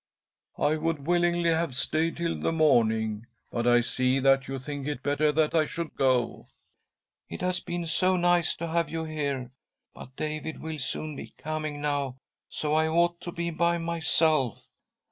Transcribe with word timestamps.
"I 0.57 0.77
would 0.77 1.05
willingly 1.05 1.51
have 1.51 1.77
stayed 1.77 2.17
till 2.17 2.39
the 2.39 2.51
morning, 2.51 3.27
but 3.51 3.67
I 3.67 3.81
see 3.81 4.19
that 4.21 4.47
.you 4.47 4.57
think 4.57 4.87
it 4.87 5.03
better 5.03 5.31
that 5.33 5.53
I 5.53 5.67
should 5.67 5.93
go.'' 5.93 6.47
"It 7.29 7.41
has 7.41 7.59
been 7.59 7.85
so 7.85 8.15
nice 8.17 8.55
to 8.55 8.65
have 8.67 8.89
you 8.89 9.03
here, 9.03 9.51
but 9.93 10.15
David 10.15 10.59
will 10.59 10.79
soon 10.79 11.15
be 11.15 11.35
coming 11.37 11.81
now, 11.81 12.17
so 12.49 12.73
I 12.73 12.87
ought 12.87 13.21
to 13.21 13.31
be 13.31 13.51
by 13.51 13.77
myself." 13.77 14.65